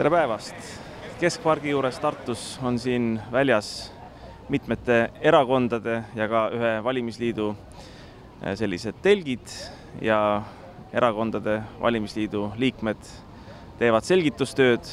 [0.00, 0.54] tere päevast!
[1.20, 3.90] Keskpargi juures Tartus on siin väljas
[4.48, 9.52] mitmete erakondade ja ka ühe valimisliidu eh, sellised telgid
[10.00, 10.40] ja
[10.96, 13.10] erakondade valimisliidu liikmed
[13.78, 14.88] teevad selgitustööd.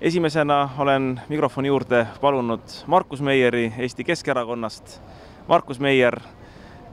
[0.00, 5.00] esimesena olen mikrofoni juurde palunud Markus Meieri Eesti Keskerakonnast.
[5.48, 6.20] Markus Meier,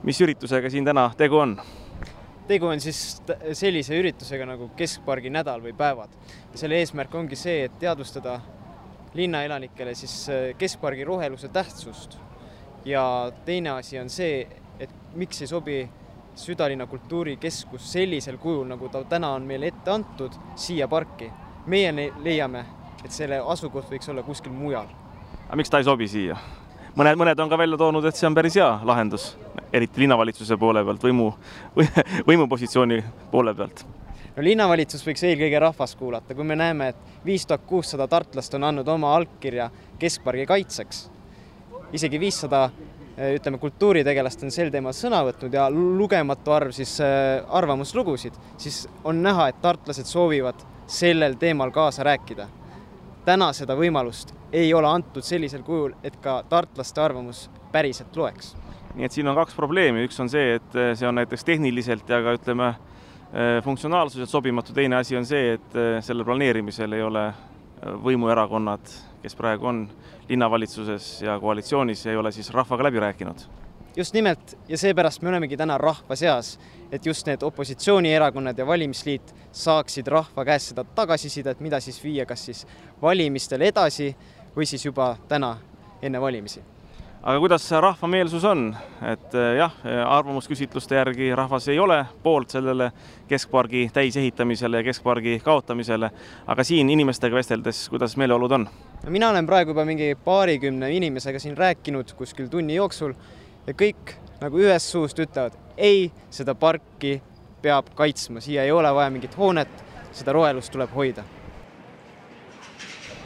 [0.02, 1.60] mis üritusega siin täna tegu on?
[2.48, 3.22] Tegu on siis
[3.56, 6.10] sellise üritusega nagu Keskpargi nädal või päevad.
[6.54, 8.40] selle eesmärk ongi see, et teadvustada
[9.14, 12.18] linnaelanikele siis äh, Keskpargi roheluse tähtsust.
[12.84, 14.46] ja teine asi on see,
[14.78, 15.88] et miks ei sobi
[16.34, 21.30] südalinna kultuurikeskus sellisel kujul, nagu ta täna on meile ette antud, siia parki.
[21.66, 22.64] meie leiame,
[23.04, 24.88] et selle asukoht võiks olla kuskil mujal.
[25.46, 26.36] aga miks ta ei sobi siia?
[26.96, 29.32] Mõned, mõned on ka välja toonud, et see on päris hea lahendus,
[29.72, 31.32] eriti linnavalitsuse poole pealt, võimu,
[32.30, 33.84] võimupositsiooni poole pealt
[34.34, 38.66] no linnavalitsus võiks eelkõige rahvast kuulata, kui me näeme, et viis tuhat kuussada tartlast on
[38.70, 39.68] andnud oma allkirja
[40.00, 41.04] keskpargi kaitseks,
[41.94, 42.64] isegi viissada
[43.16, 48.84] eh, ütleme, kultuuritegelast on sel teemal sõna võtnud ja lugematu arv siis eh, arvamuslugusid, siis
[49.04, 52.48] on näha, et tartlased soovivad sellel teemal kaasa rääkida.
[53.24, 58.56] Täna seda võimalust ei ole antud sellisel kujul, et ka tartlaste arvamus päriselt loeks.
[58.94, 62.08] nii et siin on kaks probleemi, üks on see, et eh, see on näiteks tehniliselt
[62.08, 62.74] ja ka ütleme,
[63.34, 67.24] Äh, funktsionaalsuselt sobimatu, teine asi on see, et äh, selle planeerimisel ei ole
[68.04, 68.92] võimuerakonnad,
[69.24, 69.80] kes praegu on
[70.28, 73.42] linnavalitsuses ja koalitsioonis, ei ole siis rahvaga läbi rääkinud.
[73.96, 76.58] Just nimelt ja seepärast me olemegi täna rahva seas,
[76.92, 82.44] et just need opositsioonierakonnad ja valimisliit saaksid rahva käest seda tagasisidet, mida siis viia kas
[82.46, 82.66] siis
[83.02, 84.14] valimistel edasi
[84.56, 85.56] või siis juba täna
[86.02, 86.62] enne valimisi.
[87.24, 88.66] Aga kuidas rahva meelsus on,
[89.08, 89.72] et eh, jah,
[90.12, 92.90] arvamusküsitluste järgi rahvas ei ole poolt sellele
[93.28, 96.10] keskpargi täisehitamisele ja keskpargi kaotamisele,
[96.46, 98.68] aga siin inimestega vesteldes, kuidas meeleolud on?
[99.08, 103.16] mina olen praegu juba mingi paarikümne inimesega siin rääkinud kuskil tunni jooksul
[103.66, 107.16] ja kõik nagu ühest suust ütlevad, ei, seda parki
[107.64, 109.70] peab kaitsma, siia ei ole vaja mingit hoonet,
[110.12, 111.24] seda rohelust tuleb hoida.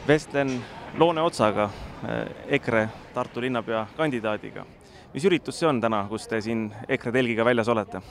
[0.07, 0.61] vestlen
[0.97, 1.69] Loone Otsaga,
[2.03, 4.65] eh, EKRE Tartu linnapea kandidaadiga.
[5.13, 8.01] mis üritus see on täna, kus te siin EKRE telgiga väljas olete?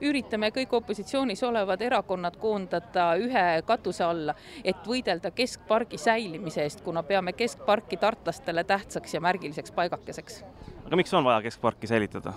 [0.00, 4.34] Üritame kõik opositsioonis olevad erakonnad koondada ühe katuse alla,
[4.64, 10.44] et võidelda keskpargi säilimise eest, kuna peame keskparki tartlastele tähtsaks ja märgiliseks paigakeseks.
[10.86, 12.34] aga miks on vaja keskparki säilitada?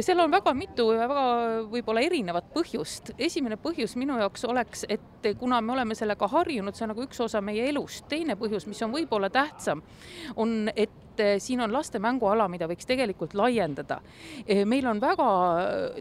[0.00, 1.24] seal on väga mitu ja väga
[1.70, 3.12] võib-olla erinevat põhjust.
[3.18, 7.20] esimene põhjus minu jaoks oleks, et kuna me oleme sellega harjunud, see on nagu üks
[7.20, 8.08] osa meie elust.
[8.08, 9.82] teine põhjus, mis on võib-olla tähtsam,
[10.36, 14.00] on, et et eh, siin on laste mänguala, mida võiks tegelikult laiendada.
[14.46, 15.26] Eh, meil on väga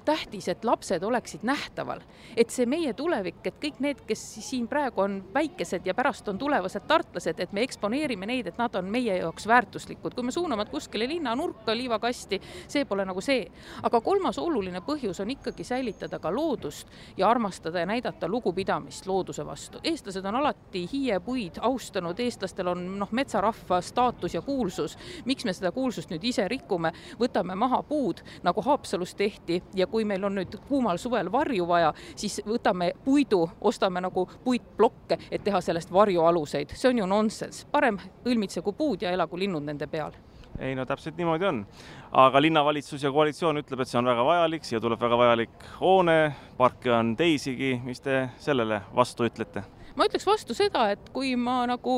[0.06, 2.02] tähtis, et lapsed oleksid nähtaval,
[2.38, 6.40] et see meie tulevik, et kõik need, kes siin praegu on väikesed ja pärast on
[6.42, 10.14] tulevased tartlased, et me eksponeerime neid, et nad on meie jaoks väärtuslikud.
[10.14, 13.46] kui me suuname kuskile linnanurka, liivakasti, see pole nagu see.
[13.84, 16.88] aga kolmas oluline põhjus on ikkagi säilitada ka loodust
[17.18, 19.80] ja armastada ja näidata lugupidamist looduse vastu.
[19.84, 25.72] eestlased on alati hiiepuid austanud, eestlastel on noh, metsarahva staatus ja kuulsus miks me seda
[25.72, 30.58] kuulsust nüüd ise rikume, võtame maha puud, nagu Haapsalus tehti ja kui meil on nüüd
[30.68, 36.92] kuumal suvel varju vaja, siis võtame puidu, ostame nagu puitplokke, et teha sellest varjualuseid, see
[36.92, 40.14] on ju nonsenss, parem õlmitsegu puud ja elagu linnud nende peal.
[40.60, 41.66] Ei no täpselt niimoodi on.
[42.12, 46.18] aga linnavalitsus ja koalitsioon ütleb, et see on väga vajalik, siia tuleb väga vajalik hoone,
[46.58, 49.64] parke on teisigi, mis te sellele vastu ütlete?
[49.96, 51.94] Ma ütleks vastu seda, et kui ma nagu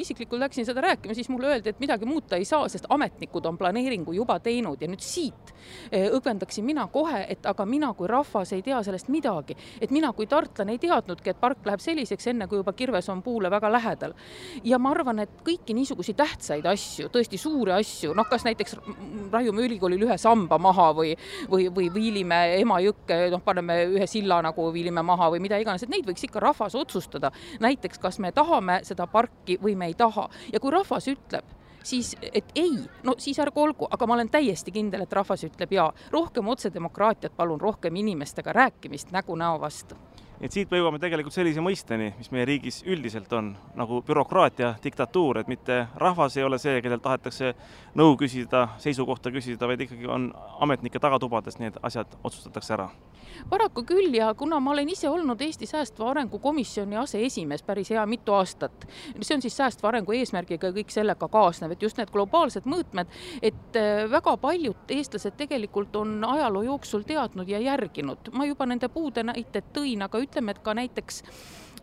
[0.00, 3.58] isiklikult läksin seda rääkima, siis mulle öeldi, et midagi muuta ei saa, sest ametnikud on
[3.60, 5.52] planeeringu juba teinud ja nüüd siit
[5.90, 10.12] eh, õgvendaksin mina kohe, et aga mina kui rahvas ei tea sellest midagi, et mina
[10.16, 13.72] kui tartlane ei teadnudki, et park läheb selliseks, enne kui juba kirves on puule väga
[13.72, 14.16] lähedal.
[14.64, 18.78] ja ma arvan, et kõiki niisuguseid tähtsaid asju, tõesti suuri asju, noh, kas näiteks
[19.32, 21.12] raiume ülikoolil ühe samba maha või,
[21.50, 25.92] või, või viilime Emajõkke, noh, paneme ühe silla nagu viilime maha või mida iganes, et
[25.92, 27.30] neid võiks ikka rahvas otsustada otsustada.
[27.60, 30.28] Näiteks, kas me tahame seda parki või me ei taha.
[30.52, 31.44] Ja kui rahvas ütleb,
[31.82, 35.72] siis et ei, no siis ärgu olgu, aga ma olen täiesti kindel, et rahvas ütleb
[35.72, 35.92] jaa.
[36.10, 39.96] rohkem otsedemokraatiat, palun, rohkem inimestega rääkimist nägu näo vastu
[40.40, 45.38] et siit me jõuame tegelikult sellise mõisteni, mis meie riigis üldiselt on, nagu bürokraatia, diktatuur,
[45.38, 47.52] et mitte rahvas ei ole see, kellelt tahetakse
[47.94, 50.30] nõu küsida, seisukohta küsida, vaid ikkagi on
[50.64, 52.88] ametnike tagatubades need asjad otsustatakse ära
[53.50, 58.04] paraku küll ja kuna ma olen ise olnud Eesti Säästva Arengu Komisjoni aseesimees päris hea
[58.06, 58.86] mitu aastat,
[59.20, 63.10] see on siis säästva arengu eesmärgiga ja kõik sellega kaasnev, et just need globaalsed mõõtmed,
[63.42, 68.32] et äh, väga paljud eestlased tegelikult on ajaloo jooksul teadnud ja järginud.
[68.32, 71.22] ma juba nende puude näited tõin, aga ütleme, et ka näiteks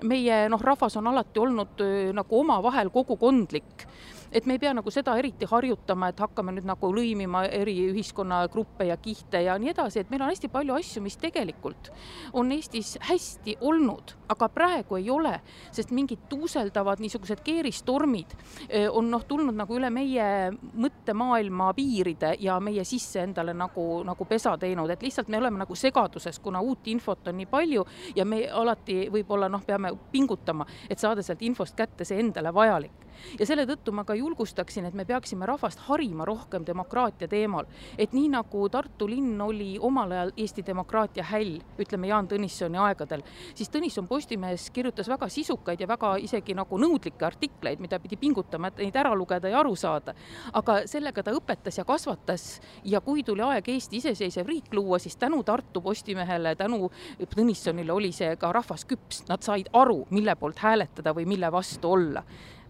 [0.04, 1.82] meie noh, rahvas on alati olnud
[2.14, 3.88] nagu omavahel kogukondlik
[4.32, 8.90] et me ei pea nagu seda eriti harjutama, et hakkame nüüd nagu lõimima eri ühiskonnagruppe
[8.90, 11.92] ja kihte ja nii edasi, et meil on hästi palju asju, mis tegelikult
[12.38, 15.36] on Eestis hästi olnud, aga praegu ei ole,
[15.72, 18.36] sest mingid tuuseldavad niisugused keeristormid
[18.70, 24.28] eh, on noh, tulnud nagu üle meie mõttemaailma piiride ja meie sisse endale nagu, nagu
[24.30, 27.86] pesa teinud, et lihtsalt me oleme nagu segaduses, kuna uut infot on nii palju
[28.16, 33.06] ja me alati võib-olla noh, peame pingutama, et saada sealt infost kätte see endale vajalik.
[33.40, 37.66] Ja selle tõttu ma ka julgustaksin, et me peaksime rahvast harima rohkem demokraatia teemal.
[37.98, 43.24] et nii nagu Tartu linn oli omal ajal Eesti demokraatia häll, ütleme Jaan Tõnissoni aegadel,
[43.56, 48.68] siis Tõnisson Postimehes kirjutas väga sisukaid ja väga isegi nagu nõudlikke artikleid, mida pidi pingutama,
[48.68, 50.14] et neid ära lugeda ja aru saada.
[50.54, 55.16] aga sellega ta õpetas ja kasvatas ja kui tuli aeg Eesti iseseisev riik luua, siis
[55.16, 56.92] tänu Tartu Postimehele, tänu
[57.36, 61.92] Tõnissonile oli see ka rahvas küps, nad said aru, mille poolt hääletada või mille vastu
[61.92, 62.24] olla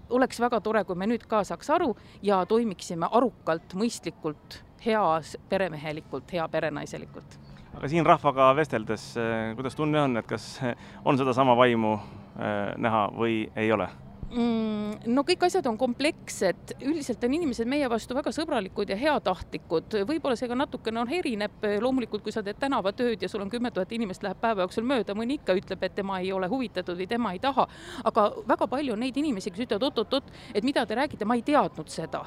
[0.10, 1.94] oleks väga tore, kui me nüüd ka saaks aru
[2.24, 7.40] ja toimiksime arukalt, mõistlikult, heas, peremehelikult, hea perenaiselikult.
[7.78, 10.60] aga siin rahvaga vesteldes, eh, kuidas tunne on, et kas
[11.06, 13.90] on sedasama vaimu eh, näha või ei ole?
[14.32, 15.14] Mm,?
[15.14, 20.38] no kõik asjad on komplekssed, üldiselt on inimesed meie vastu väga sõbralikud ja heatahtlikud, võib-olla
[20.40, 23.94] see ka natukene on, erineb, loomulikult kui sa teed tänavatööd ja sul on kümme tuhat
[23.96, 27.36] inimest läheb päeva jooksul mööda, mõni ikka ütleb, et tema ei ole huvitatud või tema
[27.36, 27.68] ei taha,
[28.10, 31.46] aga väga palju on neid inimesi, kes ütlevad oot-oot-oot, et mida te räägite, ma ei
[31.48, 32.26] teadnud seda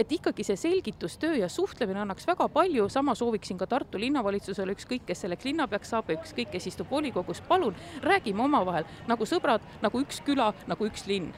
[0.00, 5.04] et ikkagi see selgitustöö ja suhtlemine annaks väga palju, sama sooviksin ka Tartu linnavalitsusele, ükskõik,
[5.10, 10.22] kes selleks linnapeaks saab, ükskõik, kes istub volikogus, palun räägime omavahel nagu sõbrad, nagu üks
[10.24, 11.32] küla, nagu üks linn.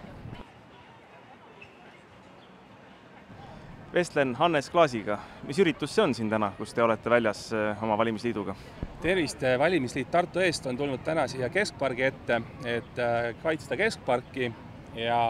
[3.93, 7.99] vestlen Hannes Klaasiga, mis üritus see on siin täna, kus te olete väljas eh, oma
[8.01, 8.55] valimisliiduga?
[9.03, 14.49] tervist, valimisliit Tartu eest on tulnud täna siia Keskpargi ette, et eh, kaitsta Keskparki
[14.97, 15.21] ja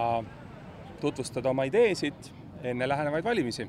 [1.00, 2.30] tutvustada oma ideesid
[2.62, 3.68] enne lähenevaid valimisi.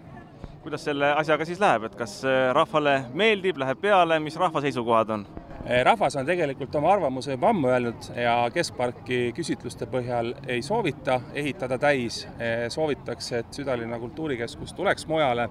[0.61, 5.09] kuidas selle asjaga siis läheb, et kas äh, rahvale meeldib, läheb peale, mis rahva seisukohad
[5.09, 5.25] on?
[5.67, 11.19] Äh, rahvas on tegelikult oma arvamuse juba ammu öelnud ja Keskparki küsitluste põhjal ei soovita
[11.33, 15.49] ehitada täis, äh, soovitakse, et südalinna kultuurikeskus tuleks mujale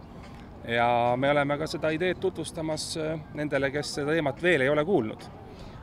[0.69, 2.97] ja me oleme ka seda ideed tutvustamas
[3.35, 5.29] nendele, kes seda teemat veel ei ole kuulnud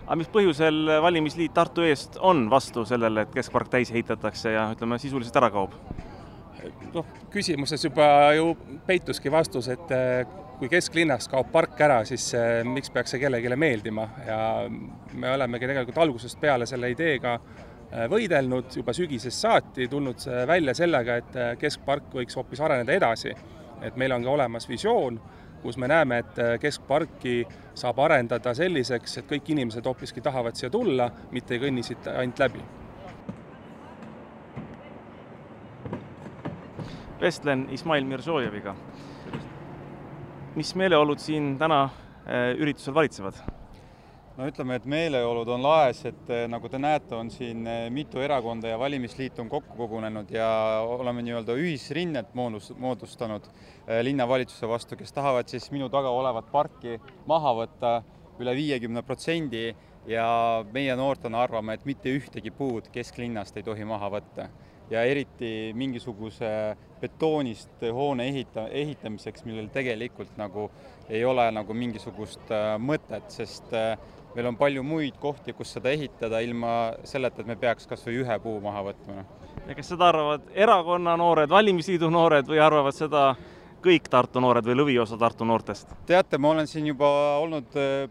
[0.09, 4.97] aga mis põhjusel valimisliit Tartu eest on vastu sellele, et keskpark täis ehitatakse ja ütleme,
[4.97, 5.75] sisuliselt ära kaob?
[6.93, 8.07] Noh, küsimuses juba
[8.37, 8.53] ju
[8.87, 13.55] peituski vastus, et eh, kui kesklinnas kaob park ära, siis eh, miks peaks see kellelegi
[13.59, 14.39] meeldima ja
[14.69, 21.19] me olemegi tegelikult algusest peale selle ideega eh, võidelnud juba sügisest saati, tulnud välja sellega,
[21.21, 23.35] et keskpark võiks hoopis areneda edasi.
[23.81, 25.19] et meil on ka olemas visioon,
[25.61, 31.09] kus me näeme, et keskparki saab arendada selliseks, et kõik inimesed hoopiski tahavad siia tulla,
[31.31, 32.63] mitte ei kõnni siit ainult läbi
[37.21, 38.75] vestlen Ismail Mirzojeviga.
[40.55, 43.37] mis meeleolud siin täna äh, üritusel valitsevad?
[44.37, 48.23] no ütleme, et meeleolud on laes, et äh, nagu te näete, on siin äh, mitu
[48.23, 50.47] erakonda ja valimisliit on kokku kogunenud ja
[50.87, 53.51] oleme nii-öelda ühisrinnet moodus, moodustanud
[54.01, 57.93] linnavalitsuse vastu, kes tahavad siis minu taga olevat parki maha võtta
[58.39, 59.75] üle viiekümne protsendi
[60.07, 60.25] ja
[60.71, 64.47] meie noortena arvame, et mitte ühtegi puud kesklinnast ei tohi maha võtta
[64.89, 66.49] ja eriti mingisuguse
[67.01, 70.69] betoonist hoone ehita-, ehitamiseks, millel tegelikult nagu
[71.09, 73.93] ei ole nagu mingisugust äh, mõtet, sest äh,
[74.35, 76.73] meil on palju muid kohti, kus seda ehitada ilma
[77.07, 79.23] selleta, et me peaks kas või ühe puu maha võtma.
[79.67, 83.31] ja kas seda arvavad erakonna noored, valimisliidu noored või arvavad seda
[83.79, 85.95] kõik Tartu noored või lõviosa Tartu noortest?
[86.05, 88.09] teate, ma olen siin juba olnud äh,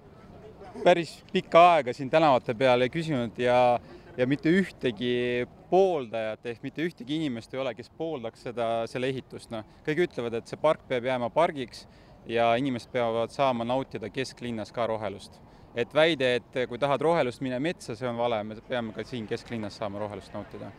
[0.85, 3.59] päris pikka aega siin tänavate peal ja küsinud ja
[4.19, 9.53] ja mitte ühtegi pooldajat ehk mitte ühtegi inimest ei ole, kes pooldaks seda, selle ehitust,
[9.55, 9.67] noh.
[9.87, 11.85] kõik ütlevad, et see park peab jääma pargiks
[12.29, 15.41] ja inimesed peavad saama nautida kesklinnas ka rohelust.
[15.79, 19.27] et väide, et kui tahad rohelust, mine metsa, see on vale, me peame ka siin
[19.27, 20.73] kesklinnas saama rohelust nautida.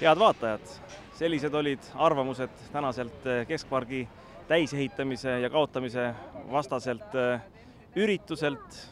[0.00, 0.74] head vaatajad,
[1.16, 4.08] sellised olid arvamused tänaselt Keskpargi
[4.48, 6.10] täisehitamise ja kaotamise
[6.50, 7.14] vastaselt
[7.96, 8.82] ürituselt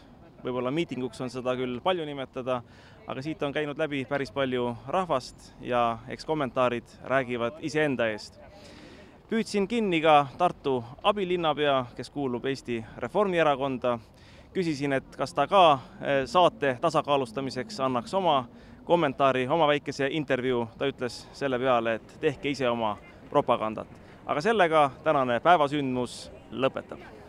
[0.44, 2.60] võib-olla miitinguks on seda küll palju nimetada,
[3.06, 8.40] aga siit on käinud läbi päris palju rahvast ja eks kommentaarid räägivad iseenda eest.
[9.30, 13.98] püüdsin kinni ka Tartu abilinnapea, kes kuulub Eesti Reformierakonda,
[14.52, 18.44] küsisin, et kas ta ka eh, saate tasakaalustamiseks annaks oma
[18.84, 22.96] kommentaari, oma väikese intervjuu, ta ütles selle peale, et tehke ise oma
[23.30, 23.88] propagandat.
[24.26, 27.19] aga sellega tänane päevasündmus lõpetab